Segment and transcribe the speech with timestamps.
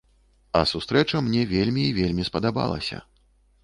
[0.59, 2.97] А сустрэча мне вельмі і вельмі спадабалася.